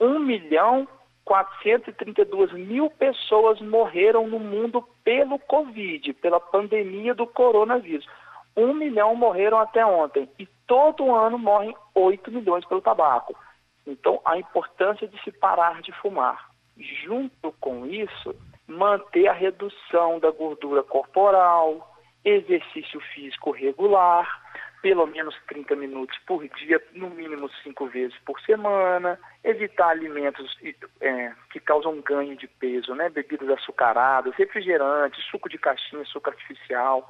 1 0.00 0.18
milhão 0.18 0.88
432 1.24 2.52
mil 2.52 2.90
pessoas 2.90 3.60
morreram 3.60 4.26
no 4.26 4.38
mundo 4.38 4.86
pelo 5.02 5.38
Covid, 5.38 6.12
pela 6.14 6.40
pandemia 6.40 7.14
do 7.14 7.26
coronavírus. 7.26 8.06
1 8.56 8.72
milhão 8.74 9.14
morreram 9.14 9.58
até 9.58 9.84
ontem. 9.84 10.28
E 10.38 10.46
todo 10.66 11.14
ano 11.14 11.38
morrem 11.38 11.74
8 11.94 12.30
milhões 12.30 12.64
pelo 12.66 12.80
tabaco. 12.80 13.34
Então, 13.86 14.20
a 14.24 14.38
importância 14.38 15.06
de 15.06 15.22
se 15.22 15.32
parar 15.32 15.80
de 15.82 15.92
fumar. 15.92 16.53
Junto 16.76 17.52
com 17.60 17.86
isso, 17.86 18.34
manter 18.66 19.28
a 19.28 19.32
redução 19.32 20.18
da 20.18 20.30
gordura 20.30 20.82
corporal, 20.82 21.94
exercício 22.24 23.00
físico 23.14 23.50
regular, 23.50 24.42
pelo 24.84 25.06
menos 25.06 25.34
30 25.48 25.76
minutos 25.76 26.18
por 26.26 26.46
dia, 26.46 26.82
no 26.92 27.08
mínimo 27.08 27.48
cinco 27.62 27.86
vezes 27.86 28.14
por 28.26 28.38
semana, 28.42 29.18
evitar 29.42 29.88
alimentos 29.88 30.54
é, 31.00 31.32
que 31.50 31.58
causam 31.58 32.02
ganho 32.02 32.36
de 32.36 32.46
peso, 32.46 32.94
né? 32.94 33.08
bebidas 33.08 33.48
açucaradas, 33.48 34.34
refrigerantes, 34.34 35.24
suco 35.30 35.48
de 35.48 35.56
caixinha, 35.56 36.04
suco 36.04 36.28
artificial, 36.28 37.08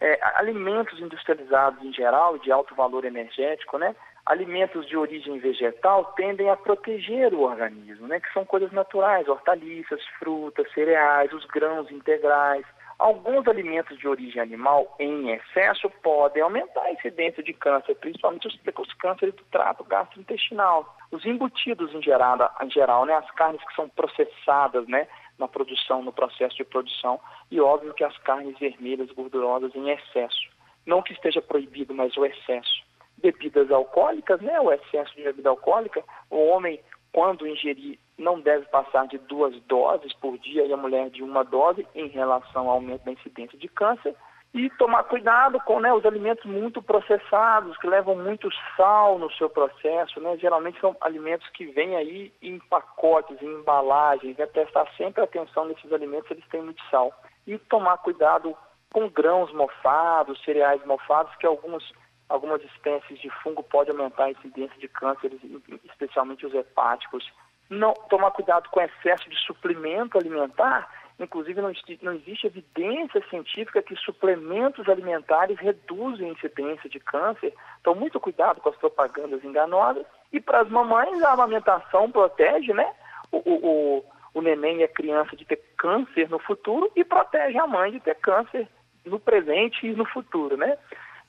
é, 0.00 0.18
alimentos 0.36 0.98
industrializados 0.98 1.84
em 1.84 1.92
geral, 1.92 2.38
de 2.38 2.50
alto 2.50 2.74
valor 2.74 3.04
energético, 3.04 3.76
né? 3.76 3.94
Alimentos 4.26 4.86
de 4.86 4.96
origem 4.96 5.38
vegetal 5.38 6.12
tendem 6.16 6.50
a 6.50 6.56
proteger 6.56 7.32
o 7.34 7.42
organismo, 7.42 8.06
né, 8.06 8.20
que 8.20 8.32
são 8.32 8.44
coisas 8.44 8.70
naturais, 8.72 9.28
hortaliças, 9.28 10.04
frutas, 10.18 10.70
cereais, 10.72 11.32
os 11.32 11.44
grãos 11.46 11.90
integrais. 11.90 12.64
Alguns 12.98 13.48
alimentos 13.48 13.98
de 13.98 14.06
origem 14.06 14.42
animal 14.42 14.94
em 14.98 15.30
excesso 15.30 15.88
podem 16.02 16.42
aumentar 16.42 16.82
a 16.82 16.92
incidência 16.92 17.42
de 17.42 17.54
câncer, 17.54 17.94
principalmente 17.94 18.46
os, 18.46 18.54
os 18.54 18.92
cânceres 18.94 19.34
do 19.34 19.44
trato 19.44 19.82
gastrointestinal. 19.84 20.94
Os 21.10 21.24
embutidos 21.24 21.94
em 21.94 22.02
geral, 22.02 22.36
em 22.60 22.70
geral 22.70 23.06
né, 23.06 23.14
as 23.14 23.30
carnes 23.30 23.64
que 23.64 23.74
são 23.74 23.88
processadas 23.88 24.86
né, 24.86 25.08
na 25.38 25.48
produção, 25.48 26.02
no 26.02 26.12
processo 26.12 26.54
de 26.56 26.64
produção, 26.64 27.18
e 27.50 27.58
óbvio 27.58 27.94
que 27.94 28.04
as 28.04 28.16
carnes 28.18 28.58
vermelhas 28.58 29.10
gordurosas 29.12 29.74
em 29.74 29.88
excesso. 29.88 30.50
Não 30.84 31.00
que 31.00 31.14
esteja 31.14 31.40
proibido, 31.40 31.94
mas 31.94 32.14
o 32.18 32.26
excesso 32.26 32.89
bebidas 33.20 33.70
alcoólicas, 33.70 34.40
né, 34.40 34.60
o 34.60 34.72
excesso 34.72 35.14
de 35.14 35.22
bebida 35.22 35.50
alcoólica, 35.50 36.02
o 36.30 36.48
homem, 36.48 36.80
quando 37.12 37.46
ingerir, 37.46 37.98
não 38.18 38.40
deve 38.40 38.66
passar 38.66 39.06
de 39.06 39.18
duas 39.18 39.58
doses 39.62 40.12
por 40.14 40.38
dia 40.38 40.64
e 40.64 40.72
a 40.72 40.76
mulher 40.76 41.10
de 41.10 41.22
uma 41.22 41.42
dose 41.42 41.86
em 41.94 42.08
relação 42.08 42.68
ao 42.68 42.76
aumento 42.76 43.04
da 43.04 43.12
incidência 43.12 43.58
de 43.58 43.68
câncer. 43.68 44.14
E 44.52 44.68
tomar 44.70 45.04
cuidado 45.04 45.60
com 45.60 45.78
né, 45.78 45.92
os 45.94 46.04
alimentos 46.04 46.44
muito 46.44 46.82
processados, 46.82 47.76
que 47.78 47.86
levam 47.86 48.16
muito 48.16 48.48
sal 48.76 49.16
no 49.16 49.30
seu 49.32 49.48
processo. 49.48 50.20
Né? 50.20 50.36
Geralmente 50.38 50.80
são 50.80 50.96
alimentos 51.00 51.48
que 51.50 51.66
vêm 51.66 51.94
aí 51.94 52.32
em 52.42 52.58
pacotes, 52.58 53.40
em 53.40 53.46
embalagens. 53.46 54.36
Né? 54.36 54.46
Prestar 54.46 54.88
sempre 54.96 55.22
atenção 55.22 55.66
nesses 55.66 55.92
alimentos, 55.92 56.28
eles 56.32 56.46
têm 56.48 56.62
muito 56.62 56.82
sal. 56.90 57.12
E 57.46 57.58
tomar 57.58 57.98
cuidado 57.98 58.56
com 58.92 59.08
grãos 59.08 59.52
mofados, 59.52 60.42
cereais 60.42 60.84
mofados, 60.84 61.34
que 61.36 61.46
alguns 61.46 61.92
algumas 62.30 62.62
espécies 62.62 63.18
de 63.18 63.28
fungo 63.42 63.62
podem 63.62 63.94
aumentar 63.94 64.24
a 64.24 64.30
incidência 64.30 64.78
de 64.78 64.88
cânceres, 64.88 65.40
especialmente 65.84 66.46
os 66.46 66.54
hepáticos. 66.54 67.28
Não 67.68 67.92
tomar 68.08 68.30
cuidado 68.30 68.68
com 68.70 68.80
excesso 68.80 69.28
de 69.28 69.36
suplemento 69.40 70.16
alimentar, 70.16 70.88
inclusive 71.18 71.60
não, 71.60 71.72
não 72.02 72.12
existe 72.12 72.46
evidência 72.46 73.22
científica 73.28 73.82
que 73.82 73.96
suplementos 73.96 74.88
alimentares 74.88 75.58
reduzem 75.58 76.30
a 76.30 76.32
incidência 76.32 76.88
de 76.88 77.00
câncer. 77.00 77.52
Então, 77.80 77.94
muito 77.94 78.20
cuidado 78.20 78.60
com 78.60 78.68
as 78.68 78.76
propagandas 78.76 79.44
enganosas. 79.44 80.06
E 80.32 80.40
para 80.40 80.60
as 80.60 80.70
mamães, 80.70 81.20
a 81.22 81.32
amamentação 81.32 82.10
protege, 82.10 82.72
né? 82.72 82.94
O, 83.32 83.38
o, 83.38 83.66
o, 83.66 84.04
o 84.34 84.40
neném 84.40 84.78
e 84.78 84.84
a 84.84 84.88
criança 84.88 85.36
de 85.36 85.44
ter 85.44 85.60
câncer 85.76 86.28
no 86.28 86.38
futuro 86.38 86.90
e 86.94 87.04
protege 87.04 87.58
a 87.58 87.66
mãe 87.66 87.90
de 87.90 88.00
ter 88.00 88.14
câncer 88.16 88.68
no 89.04 89.18
presente 89.18 89.86
e 89.86 89.92
no 89.92 90.04
futuro, 90.04 90.56
né? 90.56 90.78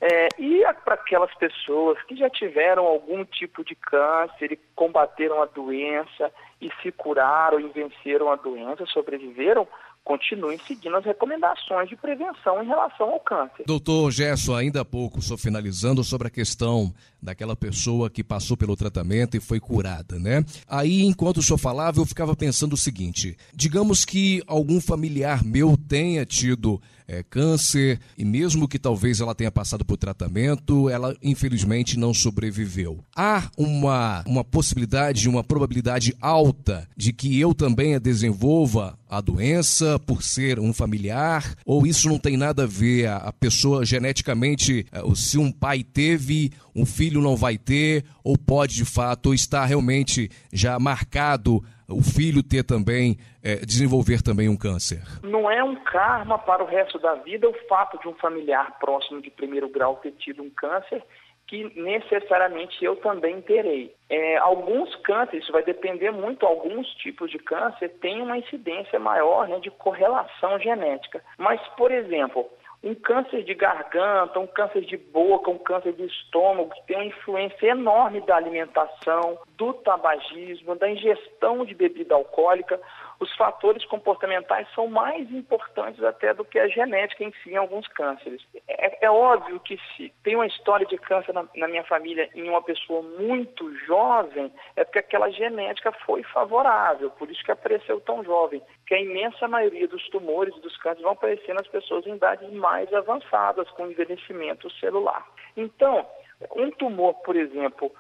É, 0.01 0.29
e 0.39 0.63
para 0.83 0.95
aquelas 0.95 1.31
pessoas 1.35 2.01
que 2.07 2.15
já 2.15 2.27
tiveram 2.27 2.85
algum 2.85 3.23
tipo 3.23 3.63
de 3.63 3.75
câncer 3.75 4.51
e 4.51 4.59
combateram 4.75 5.43
a 5.43 5.45
doença 5.45 6.31
e 6.59 6.71
se 6.81 6.91
curaram 6.91 7.59
e 7.59 7.67
venceram 7.67 8.31
a 8.31 8.35
doença, 8.35 8.83
sobreviveram, 8.87 9.67
continuem 10.03 10.57
seguindo 10.57 10.97
as 10.97 11.05
recomendações 11.05 11.87
de 11.87 11.95
prevenção 11.95 12.63
em 12.63 12.67
relação 12.67 13.11
ao 13.11 13.19
câncer. 13.19 13.63
Doutor 13.67 14.09
Gesso, 14.11 14.55
ainda 14.55 14.81
há 14.81 14.85
pouco, 14.85 15.21
só 15.21 15.37
finalizando 15.37 16.03
sobre 16.03 16.27
a 16.27 16.31
questão 16.31 16.91
daquela 17.21 17.55
pessoa 17.55 18.09
que 18.09 18.23
passou 18.23 18.57
pelo 18.57 18.75
tratamento 18.75 19.37
e 19.37 19.39
foi 19.39 19.59
curada, 19.59 20.17
né? 20.17 20.43
Aí, 20.67 21.03
enquanto 21.03 21.37
o 21.37 21.43
senhor 21.43 21.57
falava, 21.57 21.99
eu 21.99 22.05
ficava 22.05 22.35
pensando 22.35 22.73
o 22.73 22.77
seguinte: 22.77 23.37
digamos 23.53 24.03
que 24.05 24.41
algum 24.47 24.81
familiar 24.81 25.43
meu 25.43 25.77
tenha 25.77 26.25
tido 26.25 26.81
é, 27.11 27.21
câncer 27.23 27.99
e 28.17 28.23
mesmo 28.23 28.69
que 28.69 28.79
talvez 28.79 29.19
ela 29.19 29.35
tenha 29.35 29.51
passado 29.51 29.83
por 29.83 29.97
tratamento, 29.97 30.89
ela 30.89 31.13
infelizmente 31.21 31.99
não 31.99 32.13
sobreviveu. 32.13 33.03
Há 33.13 33.49
uma, 33.57 34.23
uma 34.25 34.45
possibilidade, 34.45 35.27
uma 35.27 35.43
probabilidade 35.43 36.15
alta 36.21 36.87
de 36.95 37.11
que 37.11 37.37
eu 37.37 37.53
também 37.53 37.95
a 37.95 37.99
desenvolva 37.99 38.97
a 39.09 39.19
doença 39.19 39.99
por 39.99 40.23
ser 40.23 40.57
um 40.57 40.71
familiar? 40.71 41.57
Ou 41.65 41.85
isso 41.85 42.07
não 42.07 42.17
tem 42.17 42.37
nada 42.37 42.63
a 42.63 42.67
ver? 42.67 43.09
A 43.09 43.33
pessoa 43.33 43.85
geneticamente, 43.85 44.85
é, 44.89 45.01
se 45.13 45.37
um 45.37 45.51
pai 45.51 45.83
teve, 45.83 46.53
um 46.75 46.85
filho 46.85 47.21
não 47.21 47.35
vai 47.35 47.57
ter, 47.57 48.03
ou 48.23 48.37
pode 48.37 48.75
de 48.75 48.85
fato, 48.85 49.33
está 49.33 49.65
realmente 49.65 50.29
já 50.51 50.79
marcado 50.79 51.61
o 51.87 52.01
filho 52.01 52.41
ter 52.41 52.63
também, 52.63 53.17
é, 53.43 53.55
desenvolver 53.57 54.21
também 54.21 54.47
um 54.47 54.57
câncer? 54.57 55.01
Não 55.23 55.49
é 55.51 55.63
um 55.63 55.75
karma 55.75 56.39
para 56.39 56.63
o 56.63 56.67
resto 56.67 56.97
da 56.99 57.15
vida 57.15 57.49
o 57.49 57.67
fato 57.67 57.99
de 57.99 58.07
um 58.07 58.13
familiar 58.15 58.77
próximo 58.79 59.21
de 59.21 59.29
primeiro 59.29 59.69
grau 59.69 59.97
ter 59.97 60.11
tido 60.13 60.41
um 60.41 60.49
câncer 60.49 61.03
que 61.51 61.69
necessariamente 61.75 62.83
eu 62.83 62.95
também 62.95 63.41
terei. 63.41 63.93
É, 64.09 64.37
alguns 64.37 64.95
cânceres, 65.01 65.43
isso 65.43 65.51
vai 65.51 65.61
depender 65.61 66.09
muito, 66.09 66.45
alguns 66.45 66.87
tipos 66.95 67.29
de 67.29 67.37
câncer 67.39 67.89
têm 67.99 68.21
uma 68.21 68.37
incidência 68.37 68.97
maior 68.97 69.49
né, 69.49 69.59
de 69.59 69.69
correlação 69.69 70.57
genética. 70.59 71.21
Mas, 71.37 71.59
por 71.75 71.91
exemplo, 71.91 72.49
um 72.83 72.95
câncer 72.95 73.43
de 73.43 73.53
garganta, 73.53 74.39
um 74.39 74.47
câncer 74.47 74.81
de 74.81 74.97
boca, 74.97 75.51
um 75.51 75.57
câncer 75.57 75.93
de 75.93 76.03
estômago, 76.05 76.71
que 76.71 76.87
tem 76.87 76.97
uma 76.97 77.05
influência 77.05 77.67
enorme 77.67 78.21
da 78.21 78.35
alimentação, 78.35 79.37
do 79.55 79.73
tabagismo, 79.73 80.75
da 80.75 80.89
ingestão 80.89 81.63
de 81.63 81.75
bebida 81.75 82.15
alcoólica, 82.15 82.79
os 83.21 83.31
fatores 83.35 83.85
comportamentais 83.85 84.67
são 84.73 84.87
mais 84.87 85.31
importantes 85.31 86.03
até 86.03 86.33
do 86.33 86.43
que 86.43 86.57
a 86.57 86.67
genética 86.67 87.23
em 87.23 87.31
si 87.43 87.51
em 87.51 87.55
alguns 87.55 87.87
cânceres. 87.89 88.41
É, 88.67 89.05
é 89.05 89.11
óbvio 89.11 89.59
que 89.59 89.79
se 89.95 90.11
tem 90.23 90.35
uma 90.35 90.47
história 90.47 90.87
de 90.87 90.97
câncer 90.97 91.31
na, 91.31 91.45
na, 91.55 91.67
minha 91.67 91.83
família 91.83 92.27
em 92.33 92.49
uma 92.49 92.63
pessoa 92.63 93.03
muito 93.03 93.71
jovem, 93.85 94.51
é 94.75 94.83
porque 94.83 94.97
aquela 94.97 95.29
genética 95.29 95.91
foi 96.03 96.23
favorável, 96.23 97.11
por 97.11 97.29
isso 97.29 97.43
que 97.43 97.51
apareceu 97.51 98.01
tão 98.01 98.23
jovem. 98.23 98.59
Que 98.87 98.95
a 98.95 98.99
imensa 98.99 99.47
maioria 99.47 99.87
dos 99.87 100.03
tumores 100.09 100.55
e 100.57 100.61
dos 100.61 100.75
cânceres 100.77 101.03
vão 101.03 101.11
aparecer 101.11 101.53
nas 101.53 101.67
pessoas 101.67 102.07
em 102.07 102.15
idades 102.15 102.51
mais 102.51 102.91
avançadas, 102.91 103.69
com 103.71 103.85
envelhecimento 103.85 104.67
celular. 104.79 105.23
Então, 105.55 106.07
um 106.55 106.71
tumor, 106.71 107.13
por 107.21 107.35
exemplo, 107.35 107.91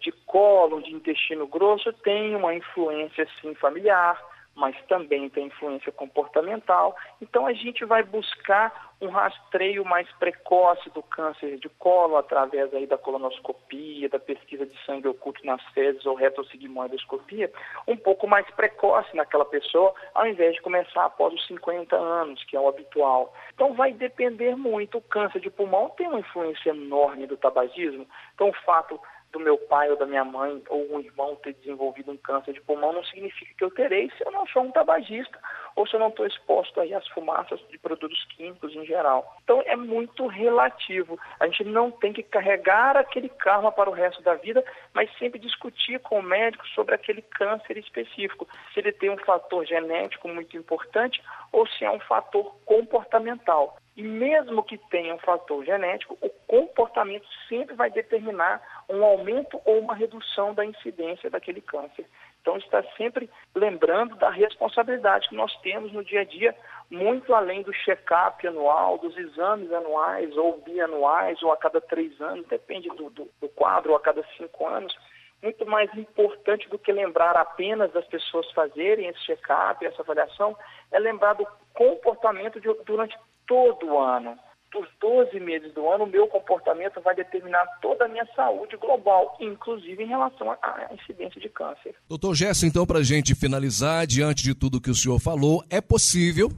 de 0.00 0.10
colo, 0.24 0.82
de 0.82 0.94
intestino 0.94 1.46
grosso, 1.46 1.92
tem 1.92 2.34
uma 2.34 2.54
influência 2.54 3.28
sim 3.40 3.54
familiar, 3.54 4.18
mas 4.54 4.76
também 4.86 5.28
tem 5.28 5.46
influência 5.46 5.92
comportamental. 5.92 6.96
Então 7.20 7.46
a 7.46 7.52
gente 7.52 7.84
vai 7.84 8.02
buscar 8.02 8.90
um 9.00 9.08
rastreio 9.08 9.84
mais 9.84 10.10
precoce 10.18 10.90
do 10.90 11.02
câncer 11.02 11.56
de 11.58 11.68
colo 11.70 12.16
através 12.16 12.72
aí 12.74 12.86
da 12.86 12.98
colonoscopia, 12.98 14.08
da 14.10 14.18
pesquisa 14.18 14.66
de 14.66 14.76
sangue 14.84 15.08
oculto 15.08 15.44
nas 15.44 15.62
fezes 15.72 16.04
ou 16.04 16.14
retrosigmoidoscopia, 16.14 17.50
um 17.88 17.96
pouco 17.96 18.26
mais 18.26 18.48
precoce 18.50 19.16
naquela 19.16 19.46
pessoa, 19.46 19.94
ao 20.14 20.26
invés 20.26 20.54
de 20.54 20.60
começar 20.60 21.06
após 21.06 21.32
os 21.32 21.46
50 21.46 21.96
anos, 21.96 22.44
que 22.44 22.56
é 22.56 22.60
o 22.60 22.68
habitual. 22.68 23.34
Então 23.54 23.72
vai 23.72 23.92
depender 23.92 24.54
muito. 24.54 24.98
O 24.98 25.02
câncer 25.02 25.40
de 25.40 25.50
pulmão 25.50 25.88
tem 25.96 26.06
uma 26.06 26.20
influência 26.20 26.70
enorme 26.70 27.26
do 27.26 27.38
tabagismo. 27.38 28.06
Então 28.34 28.50
o 28.50 28.64
fato 28.64 29.00
do 29.32 29.40
meu 29.40 29.56
pai 29.56 29.90
ou 29.90 29.96
da 29.96 30.06
minha 30.06 30.24
mãe 30.24 30.62
ou 30.68 30.94
um 30.94 31.00
irmão 31.00 31.36
ter 31.36 31.54
desenvolvido 31.54 32.10
um 32.10 32.16
câncer 32.16 32.52
de 32.52 32.60
pulmão 32.60 32.92
não 32.92 33.04
significa 33.04 33.54
que 33.56 33.64
eu 33.64 33.70
terei 33.70 34.10
se 34.10 34.24
eu 34.26 34.32
não 34.32 34.46
sou 34.46 34.62
um 34.62 34.70
tabagista 34.70 35.38
ou 35.76 35.86
se 35.86 35.94
eu 35.94 36.00
não 36.00 36.08
estou 36.08 36.26
exposto 36.26 36.80
aí 36.80 36.92
às 36.92 37.06
fumaças 37.08 37.60
de 37.68 37.78
produtos 37.78 38.24
químicos 38.36 38.74
em 38.74 38.84
geral. 38.84 39.36
Então 39.44 39.62
é 39.66 39.76
muito 39.76 40.26
relativo. 40.26 41.18
A 41.38 41.46
gente 41.46 41.64
não 41.64 41.90
tem 41.90 42.12
que 42.12 42.22
carregar 42.22 42.96
aquele 42.96 43.28
karma 43.28 43.70
para 43.70 43.88
o 43.88 43.92
resto 43.92 44.22
da 44.22 44.34
vida, 44.34 44.64
mas 44.92 45.10
sempre 45.18 45.38
discutir 45.38 46.00
com 46.00 46.18
o 46.18 46.22
médico 46.22 46.66
sobre 46.68 46.94
aquele 46.94 47.22
câncer 47.22 47.76
específico, 47.76 48.48
se 48.72 48.80
ele 48.80 48.92
tem 48.92 49.10
um 49.10 49.18
fator 49.18 49.64
genético 49.64 50.28
muito 50.28 50.56
importante 50.56 51.22
ou 51.52 51.66
se 51.66 51.84
é 51.84 51.90
um 51.90 52.00
fator 52.00 52.54
comportamental. 52.64 53.76
E 53.96 54.02
mesmo 54.02 54.62
que 54.62 54.78
tenha 54.78 55.14
um 55.14 55.18
fator 55.18 55.64
genético, 55.64 56.16
o 56.22 56.30
comportamento 56.46 57.26
sempre 57.48 57.74
vai 57.74 57.90
determinar 57.90 58.62
um 58.90 59.04
aumento 59.04 59.60
ou 59.64 59.78
uma 59.78 59.94
redução 59.94 60.52
da 60.52 60.64
incidência 60.64 61.30
daquele 61.30 61.60
câncer. 61.60 62.04
Então, 62.40 62.56
está 62.56 62.82
sempre 62.96 63.30
lembrando 63.54 64.16
da 64.16 64.30
responsabilidade 64.30 65.28
que 65.28 65.34
nós 65.34 65.54
temos 65.60 65.92
no 65.92 66.02
dia 66.02 66.22
a 66.22 66.24
dia, 66.24 66.54
muito 66.90 67.34
além 67.34 67.62
do 67.62 67.72
check-up 67.72 68.46
anual, 68.46 68.98
dos 68.98 69.16
exames 69.16 69.72
anuais 69.72 70.36
ou 70.36 70.60
bianuais, 70.60 71.42
ou 71.42 71.52
a 71.52 71.56
cada 71.56 71.80
três 71.80 72.20
anos, 72.20 72.46
depende 72.48 72.88
do, 72.88 73.10
do, 73.10 73.30
do 73.40 73.48
quadro, 73.50 73.90
ou 73.90 73.96
a 73.96 74.00
cada 74.00 74.24
cinco 74.36 74.66
anos. 74.66 74.96
Muito 75.42 75.64
mais 75.66 75.92
importante 75.96 76.68
do 76.68 76.78
que 76.78 76.92
lembrar 76.92 77.36
apenas 77.36 77.92
das 77.92 78.06
pessoas 78.06 78.50
fazerem 78.52 79.08
esse 79.08 79.20
check-up, 79.20 79.84
essa 79.84 80.02
avaliação, 80.02 80.56
é 80.90 80.98
lembrar 80.98 81.34
do 81.34 81.46
comportamento 81.72 82.60
de, 82.60 82.72
durante 82.84 83.16
todo 83.46 83.86
o 83.86 83.98
ano. 83.98 84.38
Por 84.72 84.88
12 85.00 85.40
meses 85.40 85.72
do 85.74 85.88
ano, 85.88 86.04
o 86.04 86.06
meu 86.06 86.28
comportamento 86.28 87.00
vai 87.00 87.14
determinar 87.14 87.64
toda 87.82 88.04
a 88.04 88.08
minha 88.08 88.26
saúde 88.36 88.76
global, 88.76 89.36
inclusive 89.40 90.02
em 90.02 90.06
relação 90.06 90.50
à 90.50 90.88
incidência 90.94 91.40
de 91.40 91.48
câncer. 91.48 91.94
Doutor 92.08 92.36
Gerson, 92.36 92.66
então, 92.66 92.86
para 92.86 92.98
a 92.98 93.02
gente 93.02 93.34
finalizar, 93.34 94.06
diante 94.06 94.44
de 94.44 94.54
tudo 94.54 94.80
que 94.80 94.90
o 94.90 94.94
senhor 94.94 95.18
falou, 95.18 95.64
é 95.68 95.80
possível, 95.80 96.52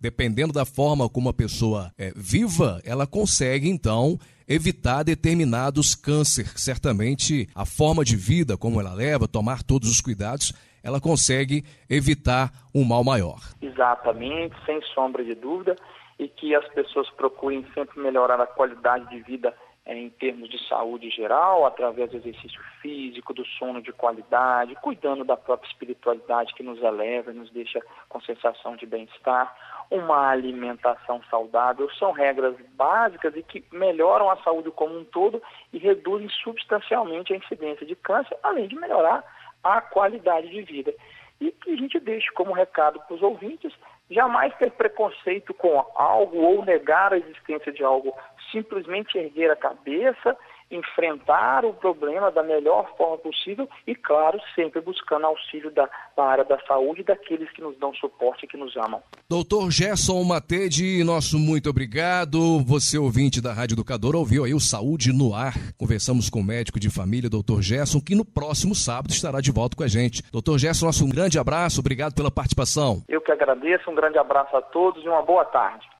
dependendo 0.00 0.50
da 0.50 0.64
forma 0.64 1.10
como 1.10 1.28
a 1.28 1.34
pessoa 1.34 1.92
é 1.98 2.10
viva, 2.16 2.80
ela 2.86 3.06
consegue, 3.06 3.68
então, 3.68 4.18
evitar 4.48 5.02
determinados 5.02 5.94
cânceres. 5.94 6.54
Certamente, 6.56 7.46
a 7.54 7.66
forma 7.66 8.02
de 8.02 8.16
vida, 8.16 8.56
como 8.56 8.80
ela 8.80 8.94
leva, 8.94 9.28
tomar 9.28 9.62
todos 9.62 9.90
os 9.90 10.00
cuidados, 10.00 10.54
ela 10.82 11.02
consegue 11.02 11.64
evitar 11.90 12.50
um 12.74 12.82
mal 12.82 13.04
maior. 13.04 13.40
Exatamente, 13.60 14.54
sem 14.64 14.80
sombra 14.94 15.22
de 15.22 15.34
dúvida 15.34 15.76
e 16.18 16.28
que 16.28 16.54
as 16.54 16.66
pessoas 16.68 17.08
procurem 17.10 17.64
sempre 17.74 18.00
melhorar 18.00 18.40
a 18.40 18.46
qualidade 18.46 19.08
de 19.08 19.20
vida 19.20 19.54
é, 19.88 19.96
em 19.96 20.10
termos 20.10 20.50
de 20.50 20.58
saúde 20.68 21.08
geral, 21.08 21.64
através 21.64 22.10
do 22.10 22.18
exercício 22.18 22.60
físico, 22.82 23.32
do 23.32 23.42
sono 23.46 23.80
de 23.80 23.90
qualidade, 23.90 24.74
cuidando 24.82 25.24
da 25.24 25.34
própria 25.34 25.66
espiritualidade 25.66 26.52
que 26.52 26.62
nos 26.62 26.82
eleva, 26.82 27.32
nos 27.32 27.50
deixa 27.50 27.80
com 28.06 28.20
sensação 28.20 28.76
de 28.76 28.84
bem-estar, 28.84 29.56
uma 29.90 30.28
alimentação 30.28 31.22
saudável, 31.30 31.88
são 31.92 32.12
regras 32.12 32.54
básicas 32.74 33.34
e 33.34 33.42
que 33.42 33.64
melhoram 33.72 34.30
a 34.30 34.36
saúde 34.42 34.70
como 34.72 34.98
um 34.98 35.04
todo 35.04 35.42
e 35.72 35.78
reduzem 35.78 36.28
substancialmente 36.28 37.32
a 37.32 37.36
incidência 37.36 37.86
de 37.86 37.96
câncer, 37.96 38.36
além 38.42 38.68
de 38.68 38.76
melhorar 38.76 39.24
a 39.64 39.80
qualidade 39.80 40.50
de 40.50 40.60
vida. 40.62 40.94
E 41.40 41.52
que 41.52 41.72
a 41.72 41.76
gente 41.76 42.00
deixe 42.00 42.30
como 42.32 42.52
recado 42.52 43.00
para 43.00 43.14
os 43.14 43.22
ouvintes 43.22 43.72
Jamais 44.10 44.54
ter 44.56 44.70
preconceito 44.70 45.52
com 45.52 45.84
algo 45.94 46.38
ou 46.38 46.64
negar 46.64 47.12
a 47.12 47.18
existência 47.18 47.70
de 47.70 47.84
algo. 47.84 48.14
Simplesmente 48.50 49.18
erguer 49.18 49.50
a 49.50 49.56
cabeça, 49.56 50.36
enfrentar 50.70 51.64
o 51.64 51.72
problema 51.72 52.30
da 52.30 52.42
melhor 52.42 52.88
forma 52.96 53.18
possível 53.18 53.68
e, 53.86 53.94
claro, 53.94 54.38
sempre 54.54 54.80
buscando 54.80 55.26
auxílio 55.26 55.70
da, 55.70 55.88
da 56.16 56.24
área 56.24 56.44
da 56.44 56.58
saúde 56.66 57.00
e 57.00 57.04
daqueles 57.04 57.50
que 57.52 57.62
nos 57.62 57.76
dão 57.78 57.94
suporte 57.94 58.44
e 58.44 58.48
que 58.48 58.56
nos 58.56 58.76
amam. 58.76 59.02
Doutor 59.28 59.70
Gerson 59.70 60.22
Matede, 60.24 61.02
nosso 61.04 61.38
muito 61.38 61.70
obrigado. 61.70 62.60
Você, 62.66 62.98
ouvinte 62.98 63.40
da 63.40 63.52
Rádio 63.52 63.74
Educador, 63.74 64.14
ouviu 64.14 64.44
aí 64.44 64.54
o 64.54 64.60
Saúde 64.60 65.12
no 65.12 65.34
Ar. 65.34 65.54
Conversamos 65.78 66.28
com 66.28 66.40
o 66.40 66.44
médico 66.44 66.78
de 66.78 66.90
família, 66.90 67.30
doutor 67.30 67.62
Gerson, 67.62 68.00
que 68.00 68.14
no 68.14 68.24
próximo 68.24 68.74
sábado 68.74 69.10
estará 69.10 69.40
de 69.40 69.50
volta 69.50 69.76
com 69.76 69.82
a 69.82 69.88
gente. 69.88 70.22
Doutor 70.30 70.58
Gerson, 70.58 70.86
nosso 70.86 71.04
um 71.04 71.08
grande 71.08 71.38
abraço, 71.38 71.80
obrigado 71.80 72.14
pela 72.14 72.30
participação. 72.30 73.02
Eu 73.08 73.20
que 73.20 73.32
agradeço, 73.32 73.90
um 73.90 73.94
grande 73.94 74.18
abraço 74.18 74.56
a 74.56 74.60
todos 74.60 75.02
e 75.04 75.08
uma 75.08 75.22
boa 75.22 75.44
tarde. 75.44 75.88